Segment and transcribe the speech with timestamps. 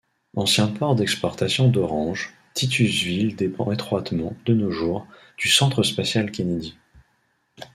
[0.35, 5.05] Ancien port d'exportation d'oranges, Titusville dépend étroitement, de nos jours,
[5.37, 6.75] du Centre spatial Kennedy.